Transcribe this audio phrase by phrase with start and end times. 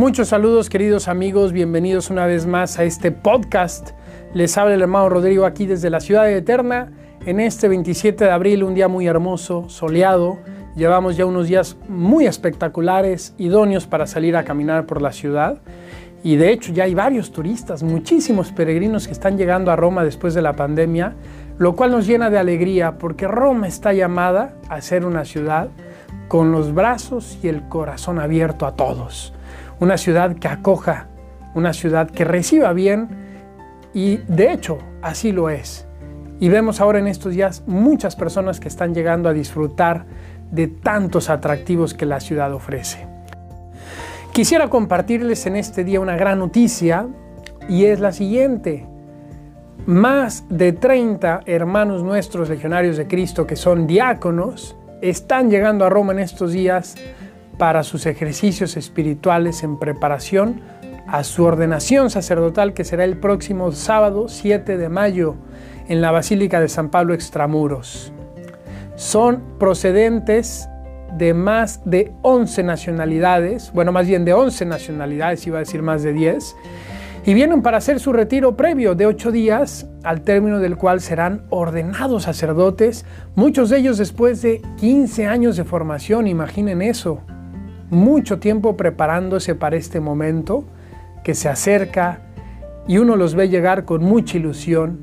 [0.00, 3.90] Muchos saludos queridos amigos, bienvenidos una vez más a este podcast.
[4.32, 6.90] Les habla el hermano Rodrigo aquí desde la ciudad de Eterna
[7.26, 10.38] en este 27 de abril, un día muy hermoso, soleado.
[10.74, 15.58] Llevamos ya unos días muy espectaculares, idóneos para salir a caminar por la ciudad.
[16.22, 20.32] Y de hecho ya hay varios turistas, muchísimos peregrinos que están llegando a Roma después
[20.32, 21.12] de la pandemia,
[21.58, 25.68] lo cual nos llena de alegría porque Roma está llamada a ser una ciudad
[26.28, 29.34] con los brazos y el corazón abierto a todos
[29.80, 31.08] una ciudad que acoja,
[31.54, 33.08] una ciudad que reciba bien
[33.92, 35.86] y de hecho así lo es.
[36.38, 40.04] Y vemos ahora en estos días muchas personas que están llegando a disfrutar
[40.50, 43.06] de tantos atractivos que la ciudad ofrece.
[44.32, 47.08] Quisiera compartirles en este día una gran noticia
[47.68, 48.86] y es la siguiente.
[49.86, 56.12] Más de 30 hermanos nuestros legionarios de Cristo que son diáconos están llegando a Roma
[56.12, 56.96] en estos días
[57.60, 60.62] para sus ejercicios espirituales en preparación
[61.06, 65.36] a su ordenación sacerdotal que será el próximo sábado 7 de mayo
[65.86, 68.14] en la Basílica de San Pablo Extramuros.
[68.96, 70.70] Son procedentes
[71.18, 76.02] de más de 11 nacionalidades, bueno, más bien de 11 nacionalidades, iba a decir más
[76.02, 76.56] de 10,
[77.26, 81.44] y vienen para hacer su retiro previo de 8 días, al término del cual serán
[81.50, 87.20] ordenados sacerdotes, muchos de ellos después de 15 años de formación, imaginen eso
[87.90, 90.64] mucho tiempo preparándose para este momento
[91.24, 92.22] que se acerca
[92.86, 95.00] y uno los ve llegar con mucha ilusión,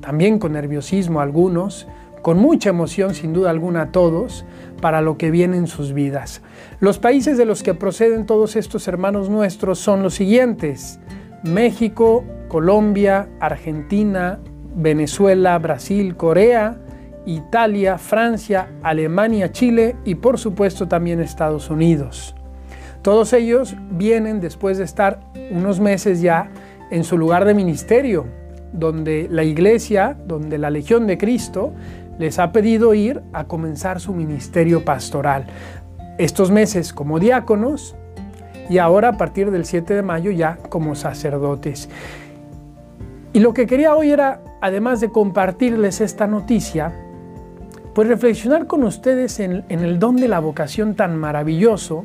[0.00, 1.86] también con nerviosismo algunos,
[2.22, 4.44] con mucha emoción sin duda alguna todos,
[4.80, 6.42] para lo que viene en sus vidas.
[6.80, 11.00] Los países de los que proceden todos estos hermanos nuestros son los siguientes,
[11.44, 14.40] México, Colombia, Argentina,
[14.74, 16.78] Venezuela, Brasil, Corea,
[17.28, 22.34] Italia, Francia, Alemania, Chile y por supuesto también Estados Unidos.
[23.02, 26.50] Todos ellos vienen después de estar unos meses ya
[26.90, 28.24] en su lugar de ministerio,
[28.72, 31.74] donde la iglesia, donde la Legión de Cristo
[32.18, 35.46] les ha pedido ir a comenzar su ministerio pastoral.
[36.16, 37.94] Estos meses como diáconos
[38.70, 41.90] y ahora a partir del 7 de mayo ya como sacerdotes.
[43.34, 46.92] Y lo que quería hoy era, además de compartirles esta noticia,
[47.98, 52.04] pues reflexionar con ustedes en, el don de la vocación tan maravilloso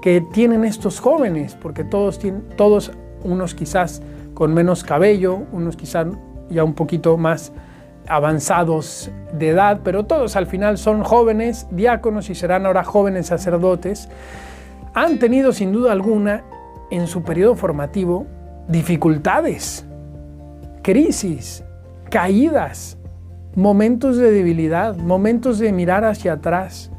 [0.00, 2.92] que tienen estos jóvenes, porque todos, tienen, todos
[3.22, 4.00] unos quizás
[4.32, 6.06] con menos cabello, unos quizás
[6.48, 7.52] ya un poquito más
[8.08, 14.08] avanzados de edad, pero todos al final son jóvenes diáconos y serán ahora jóvenes sacerdotes,
[14.94, 16.42] han tenido sin duda alguna
[16.90, 18.26] en su periodo formativo
[18.66, 19.84] dificultades,
[20.82, 21.62] crisis,
[22.08, 22.96] caídas,
[23.54, 26.90] momentos de debilidad, momentos de mirar hacia atrás.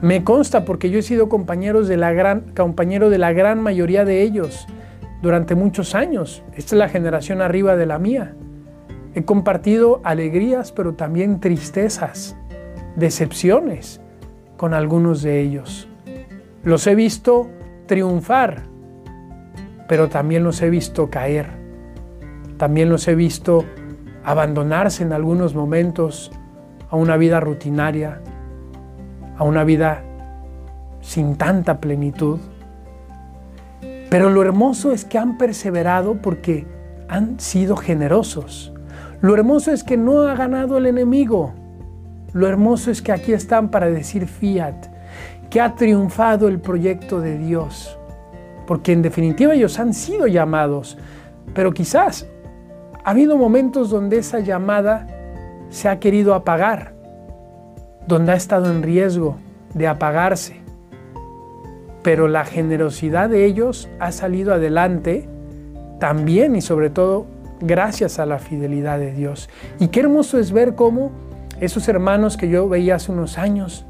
[0.00, 4.22] Me consta porque yo he sido de la gran, compañero de la gran mayoría de
[4.22, 4.66] ellos
[5.22, 6.42] durante muchos años.
[6.56, 8.34] Esta es la generación arriba de la mía.
[9.14, 12.36] He compartido alegrías, pero también tristezas,
[12.96, 14.00] decepciones
[14.56, 15.88] con algunos de ellos.
[16.64, 17.48] Los he visto
[17.86, 18.62] triunfar,
[19.88, 21.46] pero también los he visto caer.
[22.56, 23.64] También los he visto
[24.24, 26.30] abandonarse en algunos momentos
[26.90, 28.20] a una vida rutinaria,
[29.36, 30.02] a una vida
[31.00, 32.38] sin tanta plenitud.
[34.10, 36.66] Pero lo hermoso es que han perseverado porque
[37.08, 38.72] han sido generosos.
[39.20, 41.54] Lo hermoso es que no ha ganado el enemigo.
[42.32, 44.86] Lo hermoso es que aquí están para decir fiat,
[45.50, 47.98] que ha triunfado el proyecto de Dios.
[48.66, 50.98] Porque en definitiva ellos han sido llamados,
[51.54, 52.26] pero quizás
[53.04, 55.06] ha habido momentos donde esa llamada
[55.70, 56.92] se ha querido apagar,
[58.06, 59.36] donde ha estado en riesgo
[59.74, 60.60] de apagarse.
[62.02, 65.28] Pero la generosidad de ellos ha salido adelante
[65.98, 67.26] también y sobre todo
[67.60, 69.48] gracias a la fidelidad de Dios.
[69.78, 71.10] Y qué hermoso es ver cómo
[71.60, 73.86] esos hermanos que yo veía hace unos años,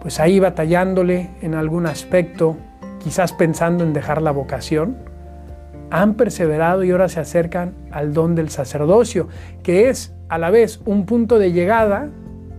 [0.00, 2.56] pues ahí batallándole en algún aspecto,
[3.02, 5.07] quizás pensando en dejar la vocación,
[5.90, 9.28] han perseverado y ahora se acercan al don del sacerdocio,
[9.62, 12.08] que es a la vez un punto de llegada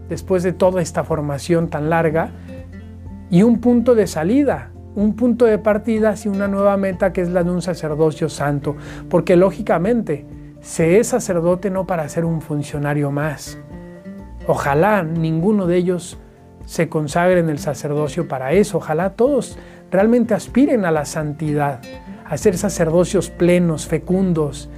[0.08, 2.32] después de toda esta formación tan larga
[3.30, 7.30] y un punto de salida, un punto de partida hacia una nueva meta que es
[7.30, 8.76] la de un sacerdocio santo,
[9.10, 10.26] porque lógicamente
[10.62, 13.60] se es sacerdote no para ser un funcionario más.
[14.48, 16.18] Ojalá ninguno de ellos
[16.66, 19.58] se consagre en el sacerdocio para eso, ojalá todos
[19.92, 21.82] realmente aspiren a la santidad,
[22.30, 24.70] a ser sacerdocios plenos, fecundos,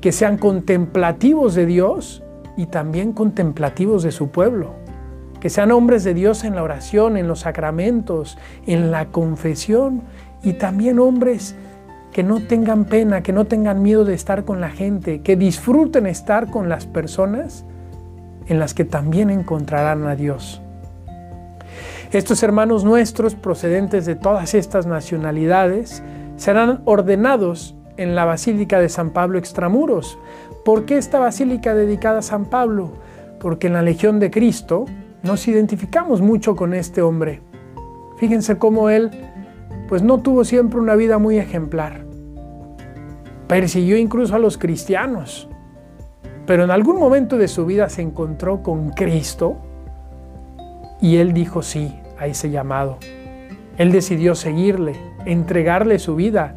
[0.00, 2.22] que sean contemplativos de Dios
[2.56, 4.74] y también contemplativos de su pueblo.
[5.40, 8.36] Que sean hombres de Dios en la oración, en los sacramentos,
[8.66, 10.02] en la confesión
[10.42, 11.54] y también hombres
[12.12, 16.06] que no tengan pena, que no tengan miedo de estar con la gente, que disfruten
[16.06, 17.64] estar con las personas
[18.46, 20.60] en las que también encontrarán a Dios.
[22.12, 26.02] Estos hermanos nuestros, procedentes de todas estas nacionalidades,
[26.40, 30.18] serán ordenados en la Basílica de San Pablo Extramuros.
[30.64, 32.92] ¿Por qué esta basílica dedicada a San Pablo?
[33.38, 34.86] Porque en la Legión de Cristo
[35.22, 37.42] nos identificamos mucho con este hombre.
[38.16, 39.10] Fíjense cómo él
[39.86, 42.06] pues no tuvo siempre una vida muy ejemplar.
[43.46, 45.46] Persiguió incluso a los cristianos.
[46.46, 49.58] Pero en algún momento de su vida se encontró con Cristo
[51.02, 52.96] y él dijo sí a ese llamado.
[53.78, 54.94] Él decidió seguirle,
[55.24, 56.56] entregarle su vida.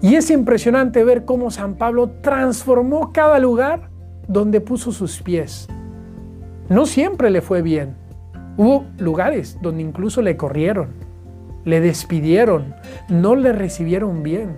[0.00, 3.90] Y es impresionante ver cómo San Pablo transformó cada lugar
[4.28, 5.68] donde puso sus pies.
[6.68, 7.96] No siempre le fue bien.
[8.56, 11.06] Hubo lugares donde incluso le corrieron
[11.66, 12.74] le despidieron,
[13.08, 14.56] no le recibieron bien.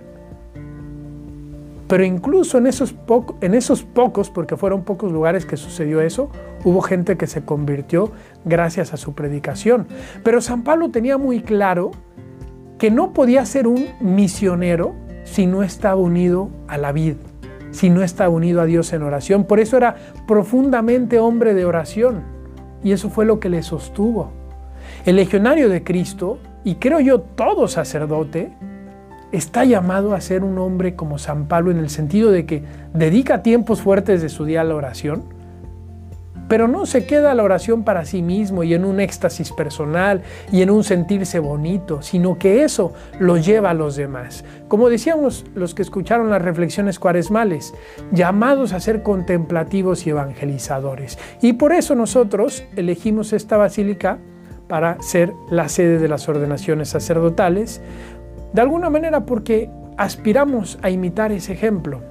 [1.89, 6.29] Pero incluso en esos, pocos, porque fueron pocos lugares que sucedió eso,
[6.63, 8.11] hubo gente que se convirtió
[8.45, 9.87] gracias a su predicación.
[10.23, 11.89] Pero San Pablo tenía muy claro
[12.77, 14.93] que no podía ser un misionero
[15.23, 17.15] si no estaba unido a la vid,
[17.71, 19.45] si no estaba unido a Dios en oración.
[19.45, 19.95] Por eso era
[20.27, 22.21] profundamente hombre de oración.
[22.83, 24.31] Y eso fue lo que le sostuvo.
[25.07, 28.53] El legionario de Cristo y creo yo todo sacerdote
[29.31, 33.43] está llamado a ser un hombre como San Pablo en el sentido de que dedica
[33.43, 35.23] tiempos fuertes de su día a la oración,
[36.49, 40.63] pero no se queda la oración para sí mismo y en un éxtasis personal y
[40.63, 44.43] en un sentirse bonito, sino que eso lo lleva a los demás.
[44.67, 47.73] Como decíamos los que escucharon las reflexiones cuaresmales,
[48.11, 51.19] llamados a ser contemplativos y evangelizadores.
[51.39, 54.17] Y por eso nosotros elegimos esta basílica
[54.67, 57.81] para ser la sede de las ordenaciones sacerdotales,
[58.53, 62.01] de alguna manera porque aspiramos a imitar ese ejemplo.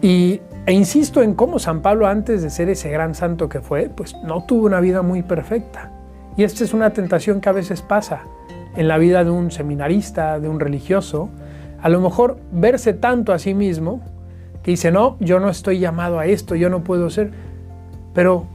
[0.00, 3.88] Y, e insisto en cómo San Pablo, antes de ser ese gran santo que fue,
[3.88, 5.90] pues no tuvo una vida muy perfecta.
[6.36, 8.22] Y esta es una tentación que a veces pasa
[8.76, 11.28] en la vida de un seminarista, de un religioso,
[11.80, 14.00] a lo mejor verse tanto a sí mismo
[14.62, 17.32] que dice, no, yo no estoy llamado a esto, yo no puedo ser.
[18.14, 18.46] Pero,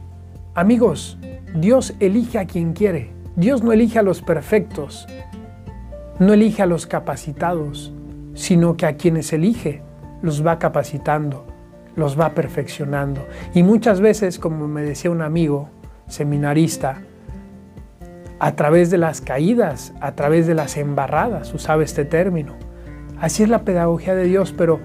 [0.55, 1.17] amigos,
[1.53, 3.11] Dios elige a quien quiere.
[3.35, 5.07] Dios no elige a los perfectos,
[6.19, 7.93] no elige a los capacitados,
[8.33, 9.81] sino que a quienes elige
[10.21, 11.45] los va capacitando,
[11.95, 13.25] los va perfeccionando.
[13.53, 15.69] Y muchas veces, como me decía un amigo
[16.07, 17.01] seminarista,
[18.39, 22.53] a través de las caídas, a través de las embarradas, usaba este término.
[23.19, 24.79] Así es la pedagogía de Dios, pero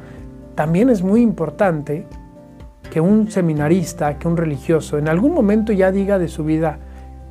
[0.55, 2.07] también es muy importante
[2.91, 6.79] que un seminarista, que un religioso, en algún momento ya diga de su vida,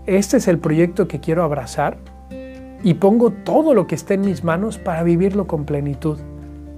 [0.06, 1.98] este es el proyecto que quiero abrazar
[2.84, 6.20] y pongo todo lo que esté en mis manos para vivirlo con plenitud,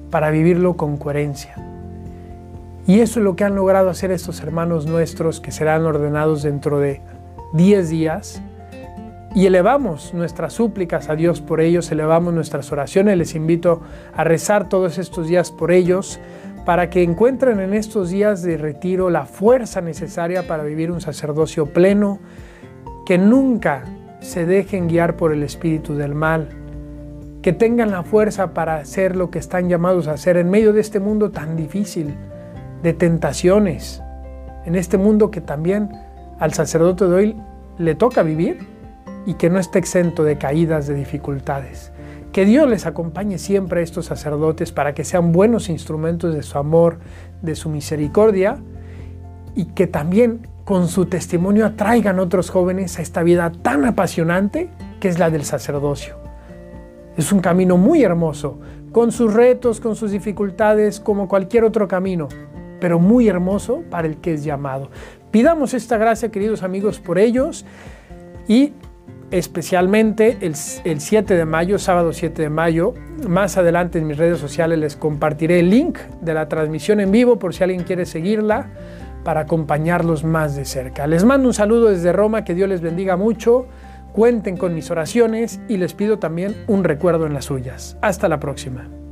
[0.09, 1.55] para vivirlo con coherencia.
[2.85, 6.79] Y eso es lo que han logrado hacer estos hermanos nuestros que serán ordenados dentro
[6.79, 7.01] de
[7.53, 8.41] 10 días.
[9.35, 13.17] Y elevamos nuestras súplicas a Dios por ellos, elevamos nuestras oraciones.
[13.17, 13.81] Les invito
[14.13, 16.19] a rezar todos estos días por ellos,
[16.65, 21.67] para que encuentren en estos días de retiro la fuerza necesaria para vivir un sacerdocio
[21.67, 22.19] pleno,
[23.05, 23.85] que nunca
[24.23, 26.49] se dejen guiar por el espíritu del mal,
[27.41, 30.79] que tengan la fuerza para hacer lo que están llamados a hacer en medio de
[30.79, 32.15] este mundo tan difícil,
[32.81, 34.01] de tentaciones,
[34.65, 35.91] en este mundo que también
[36.39, 37.35] al sacerdote de hoy
[37.77, 38.65] le toca vivir
[39.25, 41.91] y que no esté exento de caídas, de dificultades.
[42.31, 46.57] Que Dios les acompañe siempre a estos sacerdotes para que sean buenos instrumentos de su
[46.57, 46.99] amor,
[47.41, 48.57] de su misericordia
[49.53, 55.09] y que también con su testimonio atraigan otros jóvenes a esta vida tan apasionante que
[55.09, 56.15] es la del sacerdocio.
[57.17, 58.59] Es un camino muy hermoso,
[58.91, 62.27] con sus retos, con sus dificultades, como cualquier otro camino,
[62.79, 64.89] pero muy hermoso para el que es llamado.
[65.31, 67.65] Pidamos esta gracia, queridos amigos, por ellos
[68.47, 68.73] y
[69.31, 72.93] especialmente el, 7 de mayo, sábado 7 de mayo.
[73.27, 77.39] Más adelante en mis redes sociales les compartiré el link de la transmisión en vivo
[77.39, 78.69] por si alguien quiere seguirla
[79.23, 81.07] para acompañarlos más de cerca.
[81.07, 83.67] Les mando un saludo desde Roma, que Dios les bendiga mucho,
[84.13, 87.97] cuenten con mis oraciones y les pido también un recuerdo en las suyas.
[88.01, 89.02] Hasta la próxima.